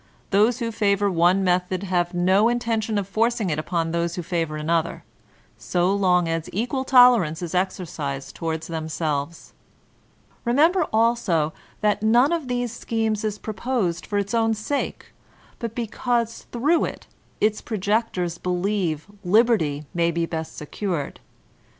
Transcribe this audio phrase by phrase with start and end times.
[0.31, 4.23] Those who favor one method have no inten tion of forcing it upon those who
[4.23, 5.03] favor another,
[5.59, 9.53] so long as equal tolerance is exercised toward themselves.
[10.43, 15.13] Remember, also, that none of these schemes is pro posed for its own sake,
[15.59, 17.05] but because through it,
[17.39, 21.19] its pro jectors believe, liberty may be best secured.